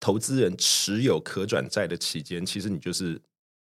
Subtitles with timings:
[0.00, 3.20] 投资人持有可转债的期间，其实你就是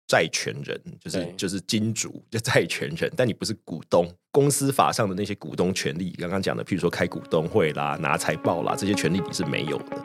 [0.06, 4.06] 债权人，就是就是金主，就债权人，但你不是股东。
[4.31, 9.96] 公司法上的那些股东权利，刚刚讲的，譬如说开股东会啦、拿财报啦，这些权利你是没有的。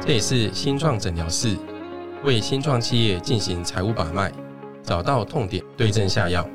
[0.00, 1.54] 这也是新创诊疗室，
[2.24, 4.32] 为新创企业进行财务把脉，
[4.82, 6.48] 找到痛点，对症下药。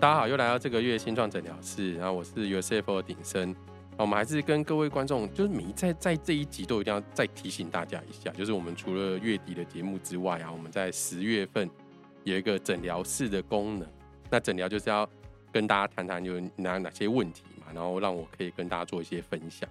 [0.00, 3.52] 大家好，又来到这个月新创诊疗室，然后我是 USFO 的鼎生。
[3.96, 11.68] 我们还是跟各位观众，就是每在在这一集都一定要再提醒大家一下，就是我们除了月底的节目之外啊，我们在十月份
[12.22, 13.88] 有一个诊疗室的功能。
[14.30, 15.08] 那诊疗就是要
[15.50, 19.68] 跟大家谈谈有哪哪些问题嘛，然后让我可以跟大家做一些分享。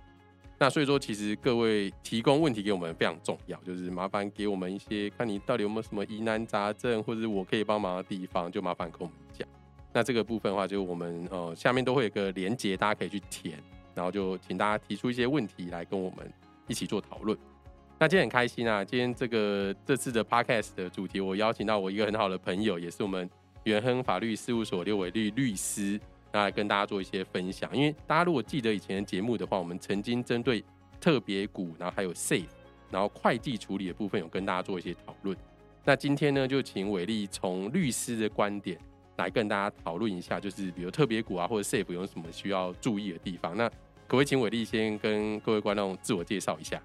[0.60, 9.48] 那所以说，其实各位提供问题给我们非常重要，就是麻烦给我们一些，看你到底有没有什么疑难杂症，或者我可以帮忙的地方，就麻烦跟我们讲。
[9.98, 13.58] 那这个部分的话，就我们呃下面都会有个连接，大家可以去填，
[13.96, 16.32] 然后就请大家提出一些问题来跟我们
[16.68, 17.36] 一起做讨论。
[17.98, 23.28] 那今天很开心啊，今天这个这次的 podcast 的主题，我邀请到我一个很好的朋友，也是我们
[23.64, 26.00] 元亨法律事务所刘伟律律师，
[26.32, 27.76] 那来跟大家做一些分享。
[27.76, 30.64] 因为大家如果记得以前的节目的话，我们曾经针对
[31.02, 32.46] 特别股，然后还有 safe，
[32.92, 35.36] 然后会计处理的部分有跟大家做一些讨论。
[35.84, 38.78] 那今天呢，就请伟力从律师的观点
[39.18, 43.56] 来跟大家讨论一下，就是比如特别股啊或者 safe 有什么需要注意的地方。
[43.56, 46.82] 那可不可以请伟立先跟各位观众自我介绍一下？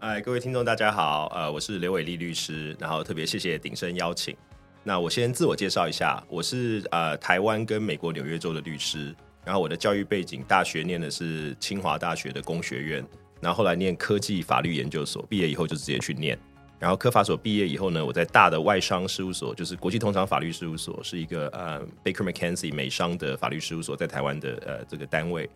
[0.00, 4.34] 哎，各位听众大家好，呃，我是刘伟丽律师，然后特别谢谢鼎生邀请。
[4.82, 9.14] 那我先自我介绍一下，我是呃台湾跟美国纽约州的律师，
[9.44, 13.04] 然后我的教育背景，大学念的是清华大学的工学院，
[13.42, 16.38] 然后后来念科技法律研究所，毕业以后就直接去念。
[16.80, 25.48] 然后科法所毕业以后呢，我在大的外商事务所，就是国际通常法律事务所，是一个呃 Baker McKenzie 美商的法律事务所，在台湾的呃这个单位。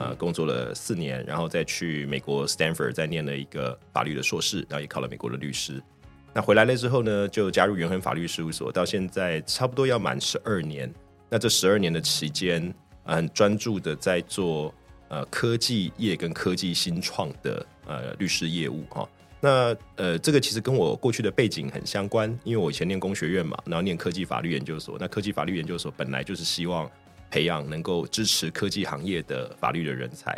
[0.00, 5.82] 呃，工作了四年，然后再去美国 Stanford 再念了一个法律的硕士，然后也考了美国的律师。
[6.32, 10.88] 那回来了之后呢，就加入元亨法律事务所，到现在差不多要满十二年。
[11.28, 12.72] 那这十二年的期间，
[13.02, 14.72] 呃很专注的在做
[15.08, 19.08] 呃科技业跟科技新创的呃律师业务哈。
[19.40, 24.96] 那呃，这个其实跟我过去的背景很相关，因为我以前念工学院嘛，然后念科技法律研究所。
[24.98, 26.90] 那科技法律研究所本来就是希望
[27.30, 30.36] 培养能够支持科技行业的法律的人才。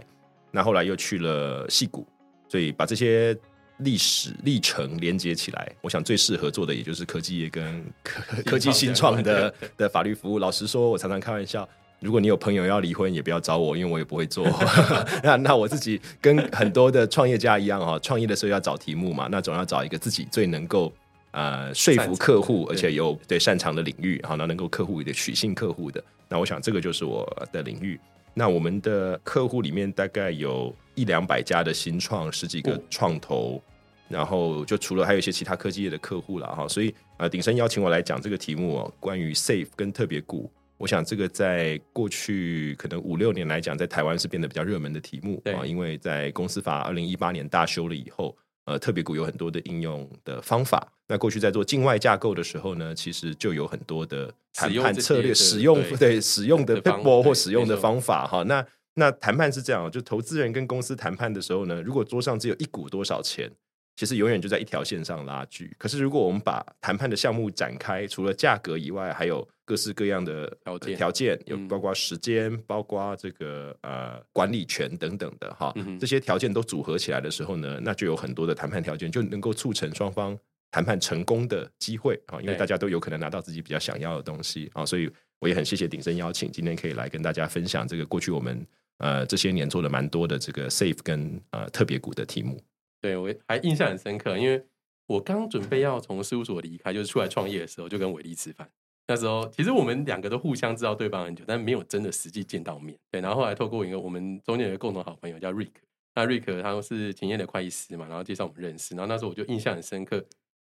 [0.51, 2.07] 那后来又去了戏谷，
[2.49, 3.37] 所以把这些
[3.79, 10.39] 历史历程连接起来，我想最适合做的也就是科技业跟科科技新创的的法律服务。
[10.39, 11.67] 老实说，我常常开玩笑，
[12.01, 14.47] 如果你有朋友要离婚，也不要找我，因为我也不会做。
[15.23, 20.91] 那那我自己跟很多的创业家一样哈，创业的时候要找题目嘛，那总要找一个自己最能够
[21.33, 26.03] 呃说服客户，而且有对擅长的领域，好，那能够客户的取信客户的。
[26.29, 28.01] 那我想这个就是我的领域。
[28.33, 33.61] 那我们的客户里面大概有一两百家的新创，十几个哦创投，
[34.09, 36.67] 然后就除了还有一些其他科技业的客户了哈。
[36.67, 40.51] 所以呃，鼎生邀请我来讲这个题目哦，关于 safe 跟特别股。
[40.81, 50.91] 我想这个在过去可能五六年来讲，在台湾是变得比较热门的题目啊，因为在公司法二零一八年大修了以后，呃，特别股有很多的应用的方法。
[51.07, 56.81] 那过去在做境外架构的时候呢，其实就有很多的谈判策略、使用对对使用的
[57.23, 58.43] 或使用的方法哈。
[58.45, 58.65] 那
[58.95, 63.51] 那谈判是这样，就投资人跟公司谈判的时候呢，如果桌上只有一股多少钱，
[64.01, 65.77] 其实永远就在一条线上拉锯。
[65.77, 80.35] 可是如果我们把谈判的项目展开，除了价格以外，还有各式各样的条件条件，有嗯包括时间，包括这个呃管理权等等的哈嗯，这些条件都组合起来的时候呢，那就有很多的谈判条件，就能够促成双方
[80.71, 92.59] 谈判成功的机会啊，因为大家都有可能拿到自己比较想要的东西啊，所以我也很谢谢鼎生邀请，今天可以来跟大家分享这个过去我们呃这些年做了蛮多的这个 safe 跟呃特别股的题目。
[93.01, 94.65] 对我还印象很深刻，因为
[95.07, 98.71] 我刚准备要从事务所离开，就是出来创业的时候，就跟伟力吃饭。
[99.09, 102.97] 那时候其实我们两个都互相知道对方很久，但没有真的实际见到面。
[103.11, 105.73] 对，然后后来透过一个我们中间有一个共同好朋友叫 Rick，
[106.15, 108.95] 那 Rick 他是勤业的会计师嘛，然后介绍我们认识。
[108.95, 110.25] 然后那时候我就印象很深刻，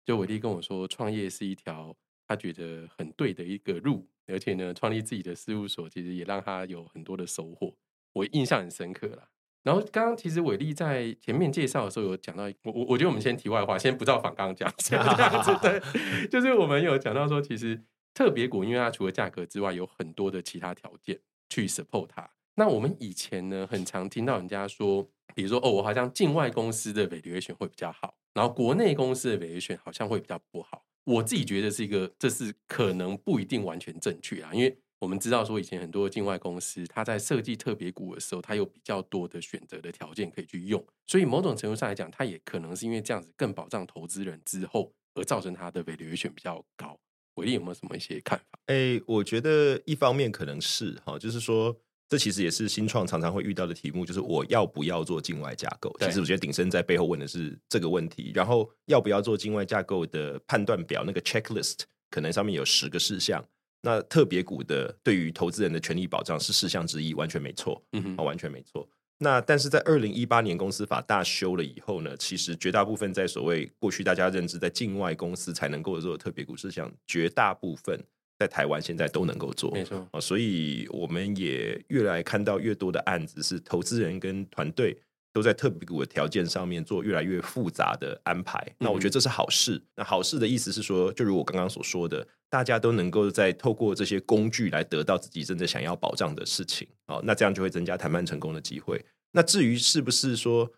[0.05, 1.93] 就伟力跟我说，创业是一条
[2.25, 7.75] 他觉得很对的一个路，而且呢，创立自己的事务所其实也让他有很多的收获，
[8.13, 9.27] 我印象很深刻啦。
[9.69, 17.79] 然后刚刚其实伟力在前面介绍的时候有讲到，我我我觉得我们先题外话，先不照反刚刚讲， 先这样子对，就是我们有讲到说，其实
[18.11, 21.19] 特别股因为它除了价格之外，有很多的其他条件
[21.49, 22.27] 去 support 它。
[22.55, 30.83] 那我们以前呢，很常听到人家说，比如说哦，我好像境外公司的 valuation 会比较好，然后国内公司的 valuation 好像会比较不好。
[31.03, 46.99] 我自己觉得是一个，这是可能不一定完全正确啊，因为我们知道说以前很多境外公司，它在设计特别股的时候，它有比较多的选择的条件可以去用，所以某种程度上来讲，它也可能是因为这样子更保障投资人之后，而造成它的 valuation 比较高。
[47.35, 48.59] 伟力有没有什么一些看法？
[48.67, 51.75] 哎，我觉得一方面可能是哈，就是说。
[52.11, 55.95] 这其实也是新创常常会遇到的题目，就是我要不要做境外架构？
[55.99, 58.31] 其实我觉得鼎生在背后问的是这个问题。
[58.33, 61.03] 然后要不要做境外架构的判断表？
[61.03, 63.47] 那个 checklist 可能上面有十个事项。
[63.81, 67.81] 那特别股的对于投资人的权利保障是事项之一，完全没错。
[67.93, 68.87] 嗯哼，完全没错。
[69.17, 78.03] 那但是在二零一八年公司法大修了以后呢，其实绝大部分在所谓过去大家认知在境外公司才能够做特别股事项，绝大部分。
[78.39, 84.97] 在台湾现在都能够做，没错啊，所以我们也越来看到越多的案子是投资人跟团队
[85.33, 88.65] 都在特别股的条件上面做越来越复杂的安排。
[88.79, 89.81] 那我觉得这是好事。
[89.95, 96.87] 那好事的意思是说，就如我刚刚所说的，大家都能够在透过这些工具来得到自己真正想要保障的事情。
[97.07, 99.03] 哦，那这样就会增加谈判成功的机会。
[99.31, 100.71] 那至于是不是说？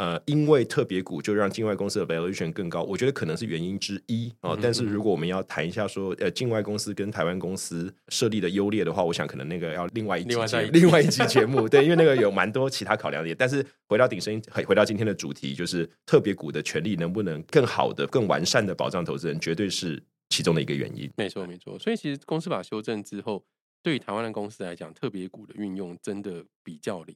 [0.00, 4.56] 呃，因为特别股就让境外公司的 valuation 更高，我觉得可能是原因之一啊。
[4.62, 10.30] 但是如果我们要谈一下说，呃，境外公司跟台湾公司设立的优劣的话，我想可能那个要另外一集
[10.72, 13.34] 另外一集节目， 对，因为那个有蛮多其他考量的。
[13.34, 21.10] 但是回到鼎声，回回到今天的主题，就是特别股的权利能不能更好的、更完善的保障投资人，绝对是其中的一个原因。
[21.18, 21.78] 没错，没错。
[21.78, 23.44] 所以其实公司法修正之后，
[23.82, 27.14] 对于台湾的公司来讲，特别股的运用真的比较灵。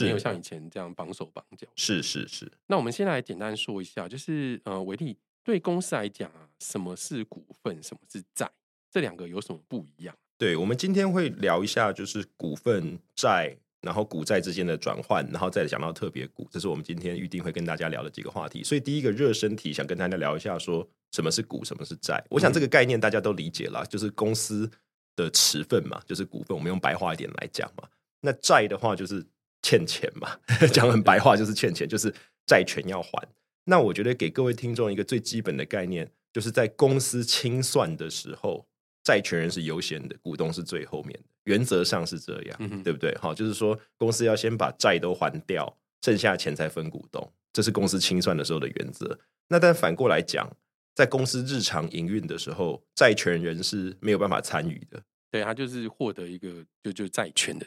[0.00, 1.66] 没有像以前这样绑手绑脚。
[1.76, 2.50] 是是是。
[2.66, 8.50] 那我们先来简单说一下，就是呃，维利对公司来讲啊，什么是股份，什么是债，
[8.90, 10.16] 这两个有什么不一样？
[10.38, 18.62] 对，我们今天会聊一下，就是股份、债，然后股债之间的转换，然后再讲到特别股，这是我们今天预定会跟大家聊的几个话题。
[18.62, 22.22] 所以第一个热身题，想跟大家聊一下，说什么是股，什么是债。
[22.28, 24.70] 我想这个概念大家都理解了，就是公司
[25.14, 26.56] 的持份嘛，就是股份。
[26.56, 27.88] 我们用白话一点来讲嘛，
[28.20, 29.24] 那债的话就是。
[29.66, 30.38] 欠钱嘛，
[30.72, 32.14] 讲很白话就是欠钱，就是
[32.46, 33.10] 债权要还。
[33.64, 38.64] 那我觉得给各位听众一个最基本的概念，就是在公司清算的时候，
[39.02, 41.24] 债权人是优先的，股东是最后面的。
[41.46, 43.12] 原则上是这样，对不对？
[43.20, 49.18] 好，就是说公司要先把债都还掉，剩下钱才分股东，这是公司清算的时候的原则。
[49.48, 50.48] 那但反过来讲，
[50.94, 55.02] 在公司日常营运的时候，债权人是没有办法参与的。
[55.28, 57.66] 对他就是获得一个就就债权的。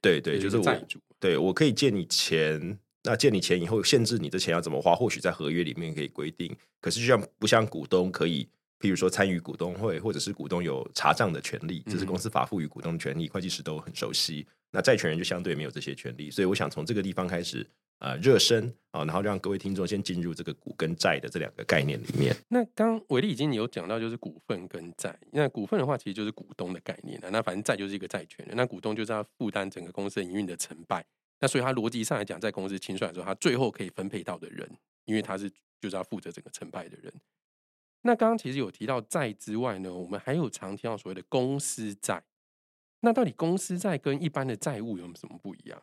[0.00, 0.98] 对对，就是债主。
[1.18, 6.54] 对我可以借你钱，那借你钱以后，限制你的钱要怎么花，或许在合约里面可以规定。
[6.80, 8.46] 可是就像不像股东可以，
[8.78, 14.46] 譬如说参与股东会，或者是股东有查账的权利，这是公司法赋予股东的权利，会计师都很熟悉。
[14.70, 17.66] 那债权人就相对没有这些权利，所以我想从这个地方开始。
[17.98, 22.36] 呃，热身啊，然后让各位听众先进入这个股跟债的这两个概念里面。
[22.48, 25.18] 那刚伟力已经有讲到，就是股份跟债。
[25.32, 27.30] 那股份的话，其实就是股东的概念了。
[27.30, 31.02] 那反正债就是一个债权人，那股东就是要负担整个公司营运的成败。
[31.40, 34.70] 那所以他逻辑上来讲，在公司清算的时候，他最后可以分配到的人，
[35.06, 35.50] 因为他是
[35.80, 37.10] 就是要负责整个成败的人。
[38.02, 42.22] 那刚刚其实有提到债之外呢，我们还有常听到所谓的公司债。
[43.00, 45.82] 那到底公司债跟一般的债务有什么不一样？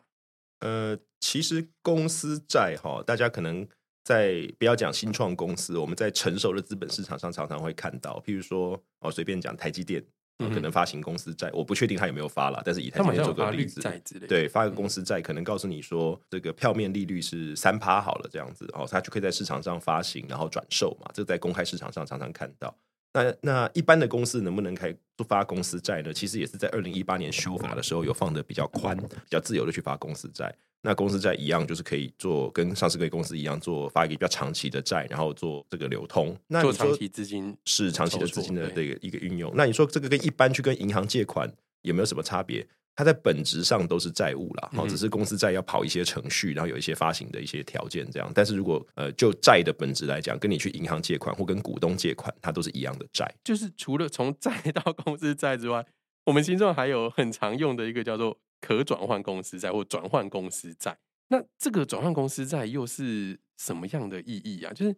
[0.64, 3.68] 呃，其实公司债哈，大家可能
[4.06, 10.02] 在不要讲新创公司，我们在成熟的资本市场上常常会看到，譬如说哦，随便讲台积电
[10.38, 13.82] 可能发行公司债，我不确定他有没有发了，但是以台积电做个例子，
[14.26, 22.74] 对，发个公司债，可能告诉你说这个票面利率是三趴好了这样子，哦，他就可以在市场上发行，然后转售嘛，这在公开市场上常常看到。
[23.14, 24.94] 那那一般的公司能不能开
[25.28, 26.12] 发公司债呢？
[26.12, 30.54] 其实也是在二零一八年修法的时候有放的比较宽、比较自由的去发公司债。
[30.82, 36.36] 那公司债一样，就是可以做跟上市公司一样做发一个比较长期的债，然后做这个流通。
[36.48, 39.50] 那做长期资金是长期的资金的这个一个运用。
[39.56, 41.50] 那你说这个跟一般去跟银行借款
[41.84, 42.68] 有没有什么差别？
[42.96, 48.32] 它在本质上都是债务啦，好，只是公司债要跑一些程序，然后有一些发行的一些条件这样。
[48.36, 53.34] 但是如果呃就债的本质来讲，跟你去银行借款或跟股东借款，它都是一样的债。
[53.44, 55.84] 就是除了从债到公司债之外，
[56.26, 60.96] 我们心中还有很常用的一个叫做可转换公司债或转换公司债。
[61.30, 64.72] 那这个转换公司债又是什么样的意义啊？
[64.72, 64.96] 就是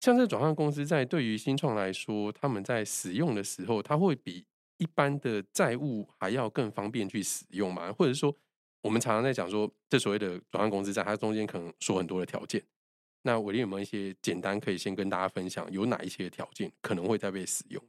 [0.00, 4.44] 像这转换公司债对于新创来说，他们在使用的时候，它会比。
[4.78, 7.92] 一般的债务还要更方便去使用嘛？
[7.92, 8.34] 或者说，
[8.80, 12.62] 我们常常在讲说，这所谓的转换公司债，它中间可能说很多的条件。
[13.22, 17.82] 那伟力有没有一些简单可以先跟大家分享，有哪一些条件可能会在被使用？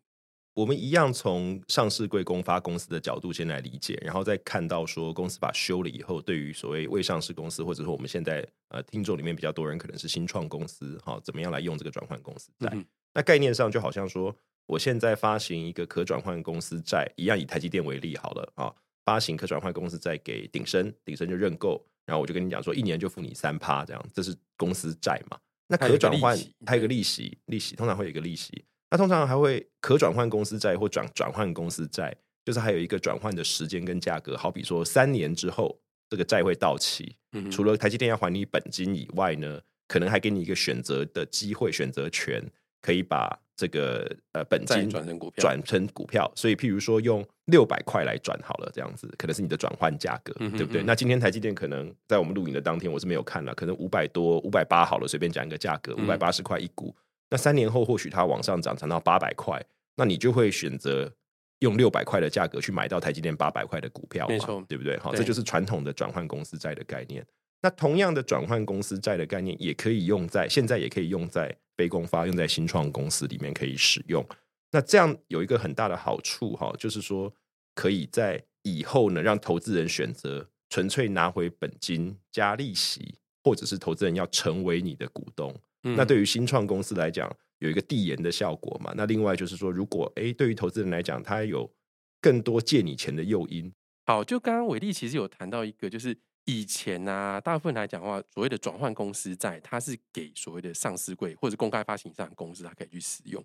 [0.55, 12.75] 我们一样从上市贵公发公司的角度先来理解，然后再看到说公司把修了以后，对于所谓未上市公司，或者说我们现在呃听众里面比较多人可能是新创公司，哈，怎么样来用这个转换公司债？
[13.13, 14.35] 那概念上就好像说，
[14.69, 18.71] 我现在发行一个可转换公司债，一样以台积电为例好了啊，
[19.03, 25.39] 发行可转换公司债给鼎生，鼎生就认购，然后我就跟你讲说，一年就付你三趴，这样这是公司债嘛？
[25.67, 28.63] 那可转换它有个利息，利息通常会有一个利息。
[28.91, 34.37] 那通常还会可转换公司债或转转换公司债，就是还有一个转换的时间跟价格。
[34.37, 37.15] 好比说三年之后这个债会到期，
[37.51, 42.43] 除了台积电要还你本金以外呢，可能还给你一个选择的机会、选择权，
[42.81, 45.41] 可以把这个呃本金转成股票。
[45.41, 50.81] 转成股票，所以譬如说用六百块来转好了，这样子可能是你的转换价格，对不对？
[50.83, 56.95] 那今天台积电可能在我们录影的当天，我是没有看了，可能五百多、五百八好了，随便讲一个价格，五百八十块一股。
[57.29, 59.61] 那三年后或许它往上涨，涨到八百块，
[59.97, 61.11] 那你就会选择
[61.59, 64.97] 用六百块的价格去买到台积电八百块的股票，没错，对不对？
[64.97, 67.25] 好，这就是传统的转换公司债的概念。
[67.61, 74.25] 那同样的转换公司债的概念，也可以用在现在，也可以用在非公发，用在新创公司里面可以使用。
[74.69, 77.33] 那这样有一个很大的好处哈，就是说
[77.73, 85.55] 可以在以后呢，让投资人选择纯粹拿回本金加利息，或者是投资人要成为你的股东。
[85.81, 88.93] 那对于新创公司来讲，有一个递延的效果嘛？
[88.97, 91.71] 那另外就是说，如果哎，对于投资人来讲，他有
[92.19, 93.71] 更多借你钱的诱因。
[94.05, 103.43] 好，就刚刚伟力其实有谈到一个，就是以前啊，大部分来讲的话，所谓的转换公司债，它是给所谓的上市柜或者公开发行上的公司，它可以去使用。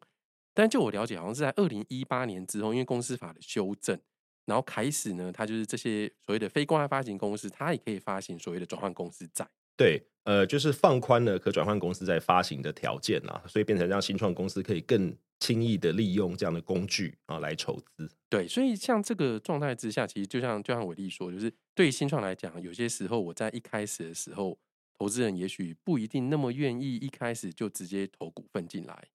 [0.54, 3.98] 但就我了解，好像是在二零一八年之后，因为公司法的修正，
[4.46, 9.46] 然后开始呢，它就是这些所谓的非公开发行公司，它也可以发行所谓的转换公司债。
[9.76, 15.12] 对，呃，就是放宽了可转换公司在发行的条件啊，所以变成让新创公司可以更
[15.44, 18.10] 轻易的利用这样的工具啊来筹资。
[18.30, 24.58] 对，所以像这个状态之下，其实就像就像伟力说，就是对于新创来讲，有些时候我在一开始的时候，
[24.98, 29.08] 投资人也许不一定那么愿意一开始就直接投股份进来。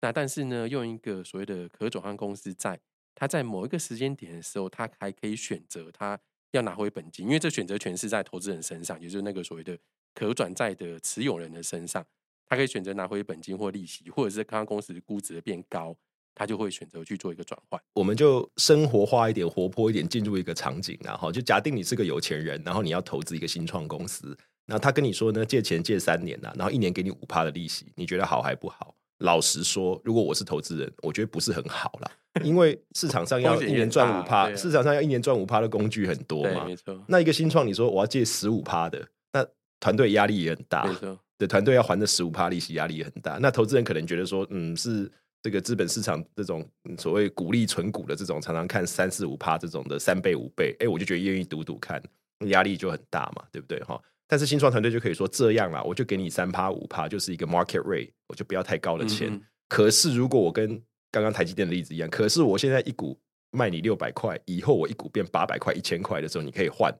[0.00, 2.80] 那但是呢，用一个所谓的可转换公司在，
[3.14, 6.18] 他在某一个时间点的时候，他还可以选择他。
[6.52, 9.78] 要拿回本金，因为这选择权是在投资人身上，也就是那个所谓的
[10.14, 12.02] 可转债的持有人的身上。
[12.48, 15.96] 他可以选择拿回本金或利息，或者是看公司估值变高，
[16.34, 17.80] 他就会选择去做一个转换。
[17.94, 24.36] 我们就生活化一点、活泼一点，进入一个场景，然后就假定你是个有钱人，然后你要投资一个新创公司，
[24.66, 28.94] 然后他跟你说呢，借钱借三年呐，然后一年给你五趴的利息，你觉得好还不好？
[29.18, 32.10] 老实说，如果我是投资人，我觉得不是很好啦。
[32.44, 36.64] 因为市场上要一年赚五趴，市场上要一年赚五趴的工具很多嘛。
[36.64, 37.04] 没错。
[37.08, 39.44] 那一个新创，你说我要借十五趴的，那
[39.80, 40.86] 团队压力也很大。
[40.86, 41.18] 没错。
[41.38, 43.38] 对，团队要还的十五趴利息，压力也很大。
[43.40, 46.68] 那投资人可能觉得说，嗯，是这个资本市场这种
[46.98, 52.02] 所谓鼓励存股的这种，常常看三四五趴这种的三倍五倍，哎，我就觉得愿意赌赌看，
[52.48, 53.78] 压力就很大嘛，对不对？
[53.84, 54.00] 哈。
[54.26, 59.40] 但是新创团队就可以说这样啦，我就给你三趴五趴，就是一个 market rate，我就不要太高的钱。
[59.68, 63.18] 可是如果我跟刚刚台积电的例子一样，可是我现在一股
[63.52, 66.92] 卖你六百块，以后我一股变八百块、一千块的时候，你可以换。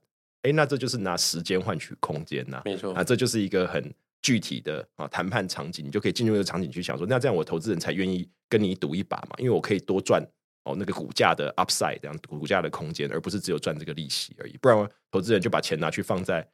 [0.42, 10.22] 哎，那这就是拿时间换取空间呐，没错啊，这就是一个很具体的啊谈判场景，你就可以进入这个场景去想说，那这样我投资人才愿意跟你赌一把嘛，因为我可以多赚
[10.64, 14.56] 哦那个股价的 upside，这样股价的空间，而不是只有赚这个利息而已。
[14.58, 16.48] 不然投资人就把钱拿去放在。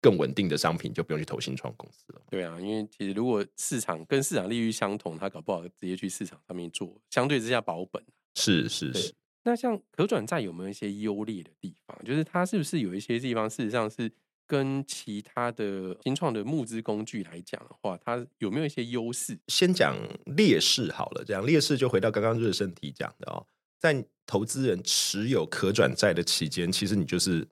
[0.00, 2.22] 更稳定的商品就不用去投新创公司了。
[2.30, 8.00] 对啊，因为其实如果市场跟市场利率相同，他搞不好直接去市场上面做，相对之下保本。
[8.36, 9.12] 是是是。
[9.42, 12.00] 那像可转债有没有一些优劣的地方？
[12.04, 14.08] 就是它是不是有一些地方事实上是
[14.48, 19.38] 跟其他的新创的募资工具来讲的话，它有没有一些优势？
[19.46, 23.46] 先讲劣势好了，这样劣势就回到刚刚热身提讲的哦，
[23.78, 27.46] 在投资人持有可转债的期间，其实你就是。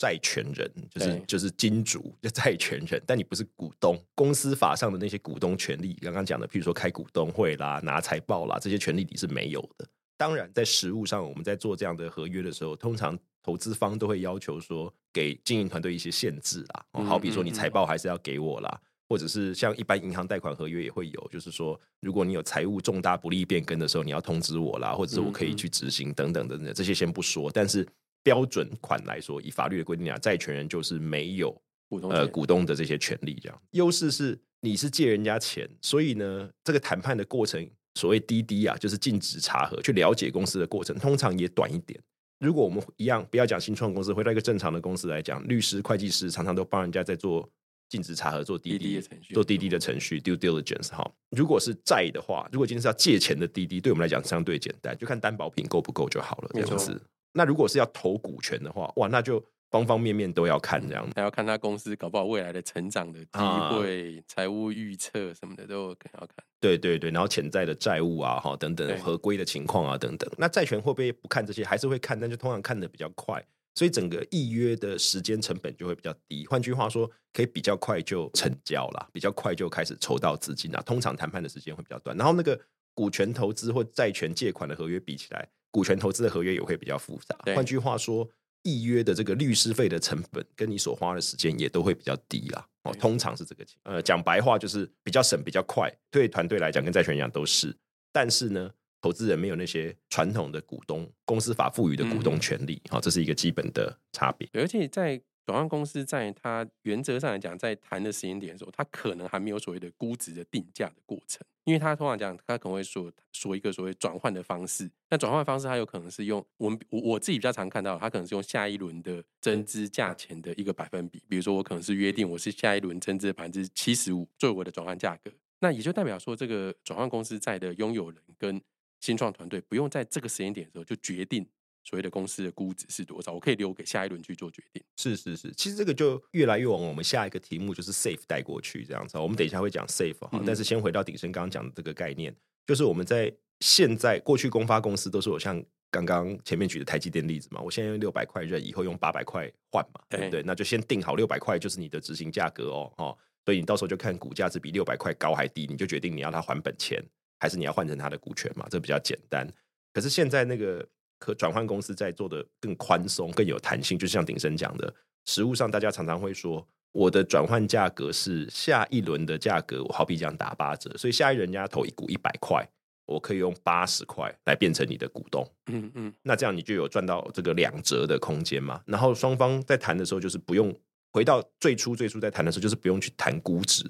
[0.00, 4.00] 债权人就是就是金主，就债权人，但你不是股东。
[4.14, 9.84] 公司法上的那些股东权利，刚刚讲的，譬如说开股东会啦、拿财报啦，这些权利你是没有的。
[10.16, 17.04] 当然，在实务上，我们在做这样的合约的时候，通常投资方都会要求说，给经营团队一些限制啦。
[17.04, 27.86] 好比说，你财报还是要给我啦，或者是像一般银行贷款合约也会有，就是说，如果你有财务重大不利变更的时候，你要通知我啦，或者是我可以去执行等等等等，这些先不说，但是。
[28.24, 31.50] 标准款来说，以法律的规定啊，债权人就是没有
[31.88, 33.38] 股东呃股东的这些权利。
[33.40, 41.98] 这样优势是你是借人家钱，所以呢，这个谈判的过程，所谓滴滴啊，就是禁止查核，去了解公司的过程，通常也短一点。
[42.38, 47.48] 如果我们一样不要讲新创公司，回到一个正常的公司来讲，律师、会计师常常都帮人家在做
[47.88, 51.10] 尽职查核做滴滴滴滴的程序做滴滴的程序 due diligence 哈。
[51.30, 57.00] 如果是债的话，如果今天是要借钱的滴滴，对我们来讲相对简单，就看担保品够不够就好了，这样子。
[57.32, 61.08] 那如果是要投股权的话，哇，那就方方面面都要看这样。
[61.14, 66.44] 还要看他公司搞不好未来的成长的机啊会、财务预测什么的都可能要看。
[66.60, 70.28] 对对对，然后潜在的债务啊，哈等等合规的情况啊等等。
[70.36, 71.64] 那债权会不会不看这些？
[71.64, 73.44] 还是会看，但就通常看的比较快，
[73.74, 76.46] 所以整个预约的时间成本就会比较低。
[76.46, 80.82] 换句话说，可以比较快就成交啦，比较快就开始筹到资金啊。
[80.82, 82.16] 通常谈判的时间会比较短。
[82.16, 82.60] 然后那个
[82.94, 87.36] 股权投资或债权借款的合约比起来，股权投资的合约也会比较复杂。
[87.54, 88.28] 换句话说。
[88.68, 93.78] 预约的这个律师费的成本跟你所花的时间也都会比较低啦，哦，通常是这个情。
[93.84, 97.74] 呃，讲白话就是比较省、比较快，对团队来讲跟债权人讲都是。
[98.12, 98.70] 但是呢，
[99.00, 104.48] 投资人没有那些传统的股东公司法赋予的股东权利，好、这是一个基本的差别。
[104.52, 114.90] 而且在转换公司在它原则上来讲，在谈的时间点的时候，它可能还没有所谓的估值的定价的过程，因为它通常讲，它可能会说说一个所谓转换的方式。
[115.08, 128.60] 那转换方式，它有可能是用我们我我自己比较常看到，它可能是用下一轮的增资价钱的一个百分比，比如说我可能是约定我是下一轮增资百分之七十五作为我的转换价格，那也就代表说这个转换公司在的拥有人跟
[129.00, 131.48] 新创团队不用在这个时间点的时候就决定
[131.88, 134.82] 所谓的公司的估值是多少，我可以留给下一轮去做决定。
[134.96, 139.16] 是是是，其实这个就越来越往我们下一个题目就是 safe 带过去这样子。
[139.16, 142.34] 我们等一下会讲 safe 哈、嗯但是先回到鼎生刚刚讲的这个概念，
[142.66, 150.42] 就是我们在现在过去公发公司都是我像刚刚前面举的台积电例子嘛，我现在用六百块认，以后用八百块换嘛，对不对对？
[150.42, 157.02] 那就先定好六百块就是你的执行价格哦，哦，所以你到时候就看股价是比六百块高还低，你就决定你要他还本钱，
[157.40, 159.50] 还是你要换成他的股权嘛，这比较简单。
[159.94, 160.86] 可是现在那个
[161.18, 164.92] 可转换公司在做的更宽松、更有弹性，就像鼎生讲的，
[165.26, 172.66] 实物上大家常常会说，我的转换价格是下一轮的价格，我好比讲打八折，所以下一人家投一股一百块，
[173.06, 178.80] 我可以用八十块来变成你的股东，嗯嗯，那这样你就有赚到这个两折的空间嘛。
[178.86, 180.74] 然后双方在谈的时候，就是不用
[181.12, 183.84] 回到最初最初在谈的时候，就是不用去谈估值，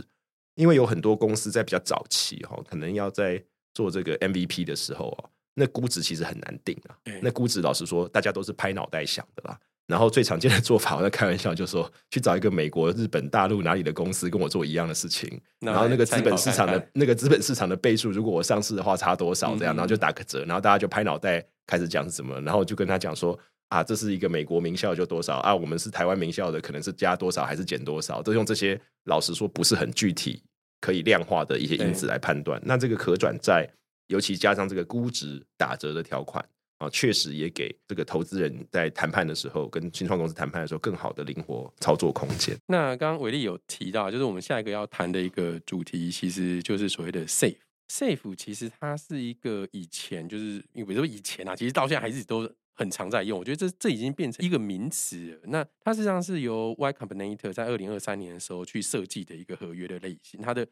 [0.55, 3.43] 因为有很多公司在比较早期哈，可能要在
[3.75, 7.19] 做这个 MVP 的时候哦，那估值其实很难定啊对。
[7.21, 9.59] 那估值老实说，大家都是拍脑袋想的啦。
[9.89, 23.39] 然后最常见的做法，我在开玩笑，就说去找一个美国、日本、大陆哪里的公司跟我做一样的事情，然后那个资本市场的那个资本市场的倍数，如果我上市的话差多少这样，嗯然后就打个折，然后大家就拍脑袋开始讲是什么，然后就跟他讲说
[23.71, 30.43] 啊，这是一个美国名校就多少啊，我们是台湾名校的，可能是加多少还是减多少，都用这些老实说不是很具体
[30.83, 32.61] 可以量化的一些因子来判断。
[32.63, 33.67] 那这个可转债，
[34.09, 36.47] 尤其加上这个估值打折的条款。
[36.79, 42.57] 啊，确实也给这个投资人在谈判的时候，跟新创公司谈判的时候，更好的灵活操作空间。
[42.69, 47.57] 那刚刚伟力有提到，就是我们下一个要谈的一个主题，其实就是所谓的 safe。
[47.93, 53.37] safe 其实它是一个以前就是，因为说以前啊，其实到现在还是都很常在用。
[53.37, 55.41] 我觉得这这已经变成一个名词。
[55.47, 60.41] 那它实际上是由 Y Combinator 在二零二三年的时候去设计的一个合约的类型。
[60.41, 60.65] 它的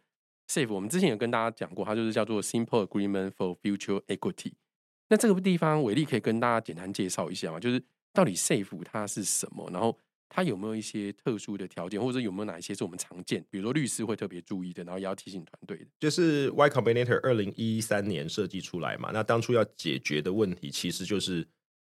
[0.48, 4.52] safe 我们之前有跟大家讲过，它就是叫做 Simple Agreement for Future Equity。
[5.08, 7.60] 那这个地方，伟力可以跟大家简单介绍一下嘛？
[7.60, 7.82] 就是
[8.12, 9.96] 到底 safe 它是什么，然后
[10.28, 15.86] 它有没有一些特殊的条件，或者有没有哪一些是我们常见，比如说律师会特别注意的，然后也要提醒团队的。
[16.00, 21.46] 就是 Y Combinator 二零一三年设计出来嘛，那当初要解决的问题，其实就是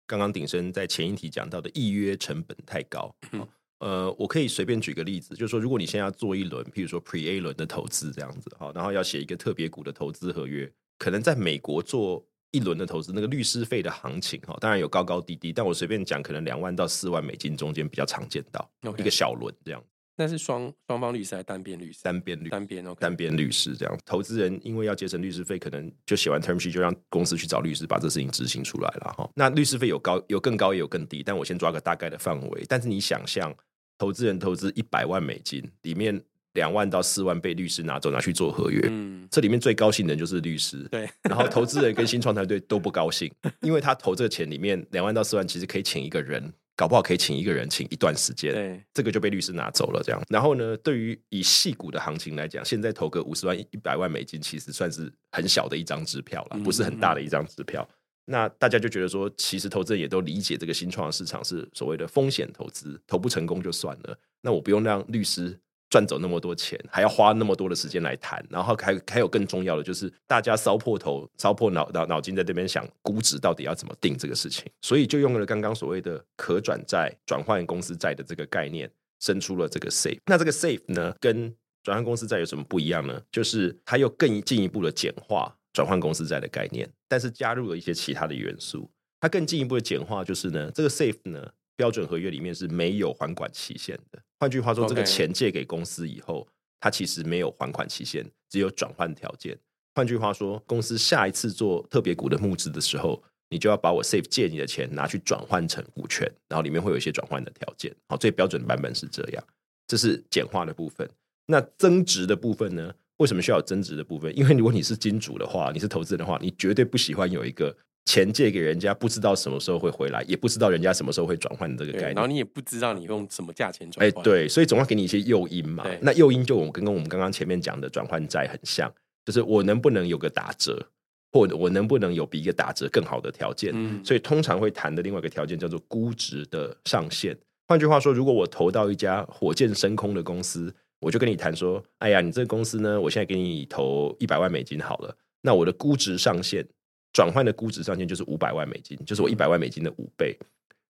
[0.07, 3.15] 刚刚鼎生在前一题讲到的预约成本太高。
[3.31, 3.47] 嗯
[3.79, 19.83] 呃，我可以随便举个例子，就是说，如果你现在要做一轮，譬如说 Pre A 轮的投资这样子，好，然后要写一个特别股的投资合约，可能在美国做一轮的投资，那个律师费的行情哈，当然有高高低低，但我随便讲，可能两万到四万美金中间比较常见到一个小轮这样，
[20.15, 22.03] 那是双双方律师还是单边律师？
[22.03, 22.99] 单边律单边 OK。
[22.99, 29.29] 单边律师这样，投资人因为要节省律师费，可能就写完 term sheet 就让公司去找律师把这事情执行出来了哈。
[29.35, 32.63] 那律师费有高有更高也有更低，但我先抓个大概的范围。
[32.67, 33.53] 但是你想象，
[33.97, 36.21] 投资人投资一百万美金，里面
[36.53, 40.87] 两万到四万被律师拿走拿去做合约，嗯，这里面最高兴的人就是律师。
[40.91, 48.53] 对，然后投资人跟新创团队都不高兴，因为他投这个钱里面两万到四万，其实可以请一个人，搞不好可以请一个人请一段时间。
[48.53, 50.21] 对，这个就被律师拿走了，这样。
[50.29, 57.87] 然后呢，对于以细股的行情来讲，现在投个五十万、一百万美金，其实算是很小的一张支票了，嗯不是很大的一张支票。
[58.25, 64.17] 那大家就觉得说，其实投资人也都理解这个新创市场是所谓的风险投资，投不成功就算了。
[64.41, 65.59] 那我不用让律师
[65.93, 80.17] 赚走那么多钱，还要花那么多的时间来谈，然后还还有更重要的就是，大家烧破头、烧破脑脑脑筋在这边想估值到底要怎么定这个事情，所以就用了刚刚所谓的可转债转换公司债的这个概念，生出了这个 Safe。
[80.25, 81.53] 那这个 Safe 呢，跟
[81.83, 83.21] 转换公司债有什么不一样呢？
[83.31, 88.89] 就是它又更进一步的简化转换公司债的概念，但是加入了一些其他的元素。
[89.21, 94.21] 它更进一步的简化就是呢，这个 Safe 呢，标准合约里面是没有还款期限的。
[94.39, 96.47] 换句话说，这个钱借给公司以后，
[96.79, 99.57] 它其实没有还款期限，只有转换条件。
[99.95, 107.95] 换句话说，公司下一次做特别股的募资的时候，你就要把我 Safe 借你的钱拿去转换成股权，然后里面会有一些转换的条件。
[108.07, 109.43] 好，最标准的版本是这样，
[109.87, 111.09] 这是简化的部分。
[111.45, 112.93] 那增值的部分呢？
[113.17, 114.35] 为什么需要增值的部分？
[114.35, 122.13] 因为如果你是金主的话，你是投资人的话，你绝对不喜欢有一个钱借给人家，不知道什么时候会回来，也不知道人家什么时候会转换这个概念。
[122.13, 124.07] 然后你也不知道你用什么价钱转换。
[124.07, 125.85] 哎，对，所以总要给你一些诱因嘛。
[126.01, 128.91] 那诱因就我跟跟我们刚刚前面讲的转换债很像，
[129.25, 130.85] 就是我能不能有个打折，
[131.31, 133.71] 或者我能不能有比一个打折更好的条件。
[133.73, 137.37] 嗯，所以通常会谈的另外一个条件叫做估值的上限。
[137.67, 140.73] 换句话说，如果我投到一家火箭升空的公司。
[141.05, 145.13] 我就跟你谈说，哎呀，你这个公司呢，我现在给你投一百万美金好了。
[145.41, 146.65] 那我的估值上限，
[147.13, 150.37] 转换的估值上限就是五百万美金，就是我一百万美金的五倍。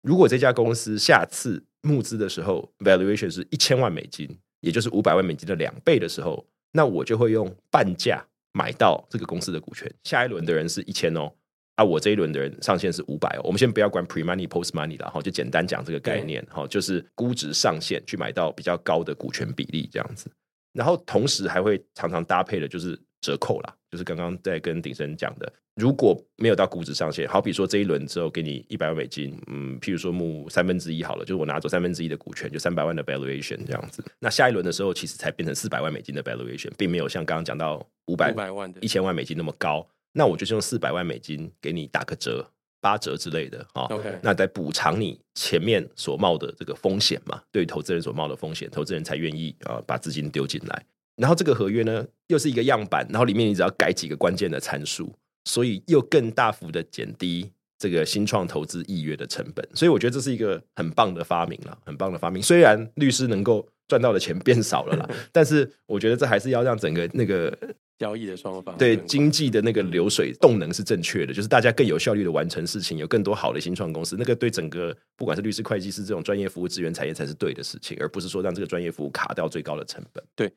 [0.02, 4.28] 如果这家公司下次募资的时候，valuation 是一千万美金，
[4.62, 9.94] 也就是五百万美金的两倍的时候，那我就会用半价买到这个公司的股权。
[10.04, 11.32] 下一轮的人是一千哦。
[11.76, 13.42] 啊，我这一轮的人上限是五百哦。
[13.44, 20.30] 我们先不要管 pre money post money 了哈，就简单讲这个概念哈，就是估值上限去买到比较高的股权比例这样子。
[20.74, 34.04] 然后同时还会常常搭配的就是折扣啦，就是刚刚在跟鼎生讲的，如果没有到估值上限，好比说这一轮之后给你一百万美金，嗯，譬如说募三分之一好了，就是我拿走三分之一的股权，就三百万的 valuation 这样子。
[34.18, 39.88] 那下一轮的时候，其实才变成四百万美金的 valuation，并没有像刚刚讲到五百万的一千万美金那么高。
[40.12, 42.44] 那我就用四百万美金给你打个折，
[42.82, 43.88] 八折之类的啊。
[44.24, 50.84] 那在补偿你前面所冒的这个风险嘛，对投资人所冒的风险，投资人才愿意啊把资金丢进来。
[51.16, 55.14] 然后这个合约呢，又是一个样板，然后里面你只要改几个关键的参数，
[55.46, 59.68] 所以又更大幅的减低这个新创投资意约的成本。
[59.74, 62.42] 所以我觉得这是一个很棒的发明了，很棒的发明。
[62.42, 67.58] 虽然律师能够赚到的钱变少了啦， 但是我觉得这还是要让整个那个。
[68.00, 80.22] 交易的双方对经济的那个流水动能是正确的，就是大家更有效率的完成事情，有更多好的新创公司，那个对整个不管是律师、会计师这种专业服务资源产业才是对的事情，而不是说让这个专业服务卡掉最高的成本。
[80.36, 80.52] 对，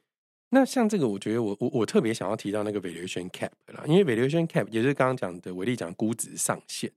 [0.51, 6.91] 那像这个，我觉得我我我特别想要提到那个 valuation cap 啦，因为 valuation cap 也是刚刚讲的伟力讲估值上限，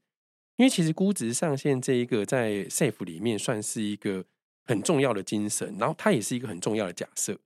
[0.57, 4.23] 因为其实估值上限这一个在 safe 里面算是一个
[4.65, 7.37] 很重要的精神，然后它也是一个很重要的假设。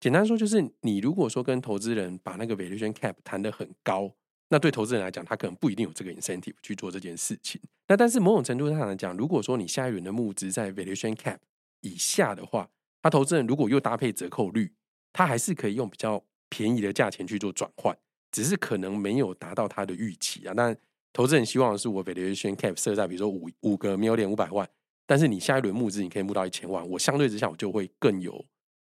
[0.00, 4.10] 简单说就是，你如果说跟投资人把那个 valuation cap 谈得很高，
[4.48, 7.60] 那对投资人来讲，他可能不一定有这个 incentive 去做这件事情。
[7.88, 11.38] 那但是某种程度上来讲，如果说你下一轮的募资在 valuation cap
[11.82, 12.70] 以下的话，
[13.02, 14.72] 他投资人如果又搭配折扣率，
[15.12, 17.96] 他还是可以用比较便宜的价钱去做转换，
[18.30, 20.54] 只是可能没有达到它的预期啊。
[20.56, 20.76] 但
[21.12, 24.68] 投资人希望的是，我 valuation cap 设在比如说五五个 million 五百万，
[25.06, 28.44] 但是你下一轮募资你可以募到一千万，我相对之下我就会更有。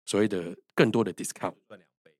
[0.06, 1.54] 所谓的更多的 discount，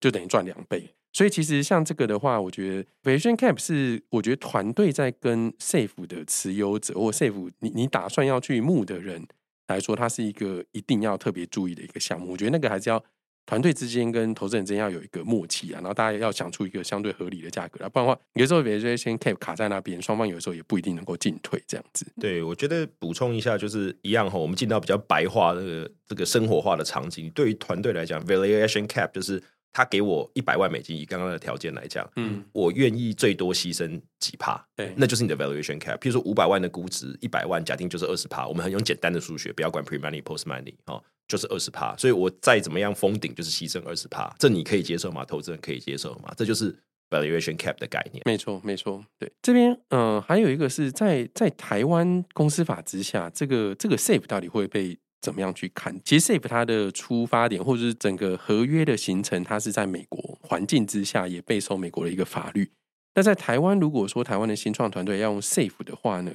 [0.00, 0.94] 就等于赚两倍。
[1.12, 9.26] 所以其实像这个的话，我觉得 valuation cap 是我觉得团队在跟 safe 的持有者或 safe 你你打算要去募的人
[9.68, 12.32] 来说，它是一个一定要特别注意的一个项目。
[12.32, 13.02] 我觉得那个还是要。
[13.46, 22.06] 团队之间跟投资人之间要有一个默契啊，然后大家要想出一个相对合理的价格啊，不然的话，有时候比如说先 cap 卡在那边，双方有时候也不一定能够进退这样子。
[22.20, 29.42] 对，我觉得补充一下就是一样哈，我们进到比较白话的这个生活化的场景，对于团队来讲，valuation cap 就是
[29.74, 35.98] 他给我一百万美金，以刚刚的条件来讲，嗯，我愿意最多牺牲几趴，对，那就是你的 valuation cap。
[35.98, 41.02] 譬如说五百万的估值，一百万假定就是二十趴，我们很用简单的数学，不要管 pre money post money 哦。
[41.26, 45.24] 就是二十趴，所以我再怎么样封顶，就是牺牲二十趴，这你可以接受吗？
[45.24, 46.32] 投资人可以接受吗？
[46.36, 46.76] 这就是
[47.08, 48.22] valuation cap 的概念。
[48.26, 49.02] 没错，没错。
[49.18, 55.98] 对，这边嗯，还有一个是在在台湾公司法之下，这个这个 safe 到底会被怎么样去看？
[56.04, 62.70] 其实 safe 它的出发点或者是整个合约的形成，它是在美国环境之下，也备受美国的一个法律。
[63.14, 66.32] 那在台湾，如果说台湾的新创团队要用 safe 的话呢？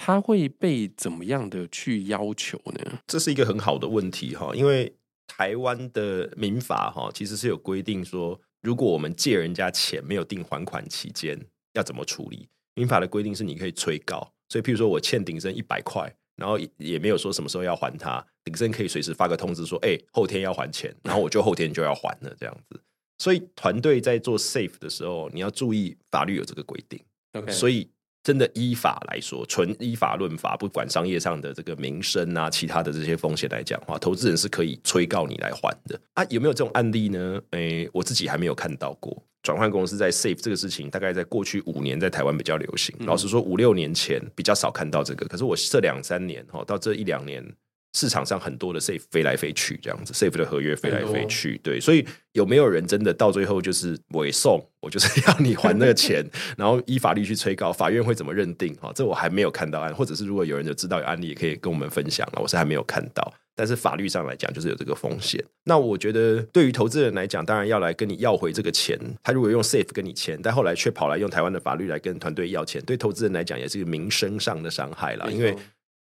[0.00, 3.00] 他会被怎么样的去要求呢？
[3.08, 4.94] 这是一个很好的问题哈，因为
[5.26, 11.36] 台湾的民法哈其实是有规定说，如果我们借人家钱没有定还款期间，
[11.74, 12.48] 要怎么处理？
[12.76, 22.80] 民法的规定是你可以催告，所以譬如说我欠鼎生一百块，然后也没有说什么时候要还他，鼎生可以随时发个通知说，哎，后天要还钱， 然后我就后天就要还了这样子。
[23.18, 27.00] 所以团队在做 safe 的时候，你要注意法律有这个规定。
[27.32, 27.90] OK，所以。
[28.22, 36.24] 真的依法来说，纯依法论法，不管商业上的这个名声啊，其他的这些风险来讲的话，投资人是可以催告你来还的啊。
[36.28, 37.40] 有没有这种案例呢？
[37.52, 39.22] 诶，我自己还没有看到过。
[39.42, 42.94] 转换公司在 safe 这个事情，大概在过去五年在台湾比较流行。
[43.06, 45.26] 老实说，五六年前比较少看到这个。
[45.26, 47.42] 可是我这两三年哈，到这一两年。
[47.94, 56.24] 市场上很多的 safe 飞来飞去，这样子 safe 的合约飞来飞去，对，所以有没有人真的到最后就是委送，我就是要你还那个钱，
[56.56, 58.74] 然后依法律去催告，法院会怎么认定？
[58.76, 62.42] 哈，这我还没有看到案，或者是如果有人就知道有案例，也可以跟我们分享了。
[62.42, 65.42] 我是还没有看到，但是法律上来讲，就是有这个风险。
[65.64, 68.98] 那我觉得对于投资人来讲，当然要来跟你要回这个钱。
[69.22, 75.56] 他如果用 safe 跟你签，但后来却跑来用台湾的法律来跟团队要钱，对投资人来讲也是一个名声上的伤害了，因为。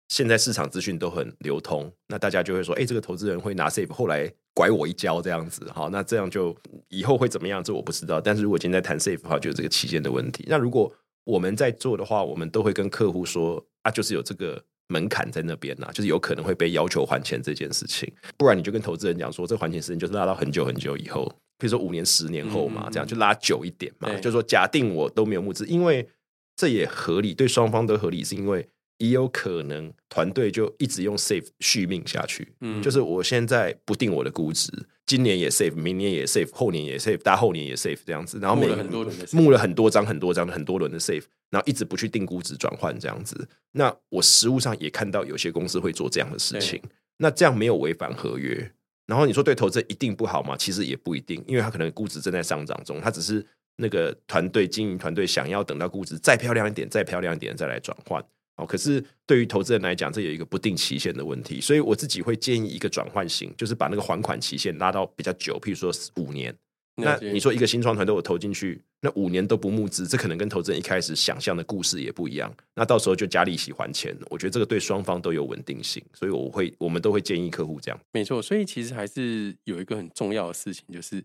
[0.08, 6.56] 现在市场资讯都很流通，那大家就会说：“哎，这个投资人会拿 safe，后来拐我一跤这样子。”好，那这样就
[6.88, 7.62] 以后会怎么样？
[7.62, 8.20] 这我不知道。
[8.20, 10.44] 但是如果今天在谈 safe 的话，就有这个期间的问题。
[10.48, 10.92] 那如果
[11.24, 18.08] 我们在做的话，我们都会跟客户说：“啊，就是有这个门槛在那边呐，就是有可能会被要求还钱这件事情。
[18.36, 21.26] 不然你就跟投资人讲说，这还钱时间就是拉到很久很久以后，
[21.58, 24.08] 比如说五年、十年后嘛，这样就拉久一点嘛。
[24.20, 26.08] 就说假定我都没有募资，因为
[26.54, 28.68] 这也合理，对双方都合理，是因为。
[28.98, 34.70] 也有可能团队就一直用 safe 续命下去，嗯，就是我现在不定我的估值，
[35.04, 43.48] 今年也 safe，明年也 safe，后年也 safe，大后年也 safe 这样子，然后募了很多轮的募了很多张很多张很多轮的 safe，然后一直不去定估值转换这样子。
[43.72, 46.82] 那我实物上也看到有些公司会做这样的事情，
[47.18, 48.72] 那这样没有违反合约。
[49.06, 50.56] 然后你说对投资一定不好吗？
[50.56, 53.44] 其实也不一定，因为他可能估值正在上涨中，他只是
[53.76, 58.24] 那个团队经营团队想要等到估值再漂亮一点，再漂亮一点再来转换。
[58.56, 66.54] 哦，可是对于投资人来讲，这有一个不定期限的问题，所以我自己会建议一个转换型，就是把那个还款期限拉到比较久，譬如说五年。
[66.98, 72.50] 那你说一个新创团队我投进去，那五年都不募资，这可能跟投资人一开始想象的故事也不一样。
[72.74, 78.00] 那到时候就加利息还钱，我觉得这个对双方都有稳定性，所以我会我们都会建议客户这样。
[78.12, 81.16] 没错，所以其实还是有一个很重要的事情，就是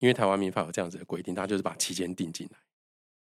[0.00, 2.58] 因为台湾民法有这样子的规定，它就是把期间定进来，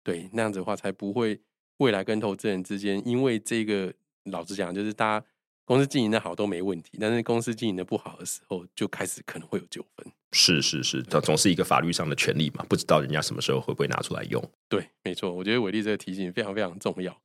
[0.05, 1.41] 对，那样子的话才不会。
[1.77, 3.93] 未来跟投资人之间，因为这个
[4.25, 5.25] 老实讲，就是大家
[5.65, 10.05] 公司经营的好都没问题，但是公司经营的不好的时候，就开始可能会有纠纷。
[10.31, 14.43] 是是是，它总是一个法律上的权利嘛，不知道人家什么时候会不会拿出来用。
[14.69, 17.15] 对，没错，我觉得伟力这个提醒非常非常重要。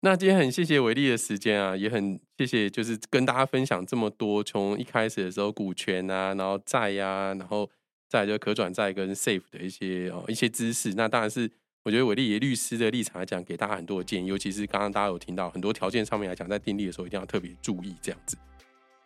[0.00, 7.70] 那今天很谢谢伟力的时间啊，也很谢谢就是跟大家分享这么多，从一开始的时候股权啊，然后债呀，然后
[8.08, 10.94] 再就可转债跟 safe 的一些哦一些知识。
[10.94, 11.50] 那当然是。
[11.86, 18.36] 我觉得伟力律师的立场来讲，给大家很多的建议，尤其是刚刚大家有听到很多条件上面来讲，在订立的时候一定要特别注意这样子。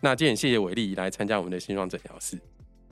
[0.00, 2.38] 那今天谢谢伟力来参加我们的新创诊疗室。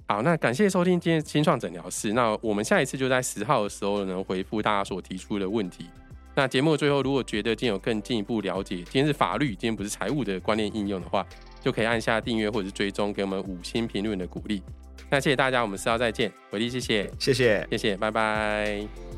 [0.06, 2.12] 好，那感谢收听今天新创诊疗室。
[2.12, 5.86] 那我们下一次就在十号的时候呢，回复大家所提出的问题。
[6.34, 11.26] 那节目最后，如果觉得今天有更进一步了解，今天是法律，今天不是财务的观念应用的话，
[11.62, 14.62] 就可以按下订阅或者是追踪，给我们五星评论的鼓励。
[15.08, 16.30] 那谢谢大家，我们十号再见。
[16.50, 19.17] 伟力，谢谢，谢谢，谢谢，拜拜。